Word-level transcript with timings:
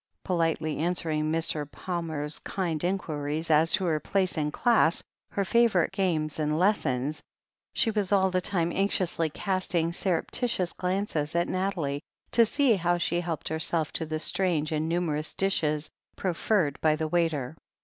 Politely 0.23 0.79
answering 0.79 1.25
Mr. 1.31 1.71
Palmer's 1.71 2.39
kind 2.39 2.83
inquiries 2.83 3.51
as 3.51 3.73
to 3.73 3.85
her 3.85 3.99
place 3.99 4.35
in 4.35 4.49
class, 4.49 5.03
her 5.29 5.45
favourite 5.45 5.91
games 5.91 6.39
and 6.39 6.57
les 6.57 6.81
THE 6.81 6.89
HEEL 6.89 6.95
OF 6.97 7.03
ACHILLES 7.03 7.03
41 7.13 7.13
sons, 7.13 7.23
she 7.73 7.91
was 7.91 8.11
all 8.11 8.31
the 8.31 8.41
time 8.41 8.71
anxiously 8.71 9.29
casting 9.29 9.91
surrepti 9.91 10.47
tious 10.49 10.75
glances 10.75 11.35
at 11.35 11.47
Nathalie 11.47 12.01
to 12.31 12.47
see 12.47 12.77
how 12.77 12.97
she 12.97 13.21
helped 13.21 13.49
herself 13.49 13.93
to 13.93 14.07
the 14.07 14.17
strange 14.17 14.71
and 14.71 14.89
numerous 14.89 15.35
dishes 15.35 15.91
prof 16.15 16.49
erred 16.49 16.81
by 16.81 16.95
the 16.95 17.07
waiter. 17.07 17.55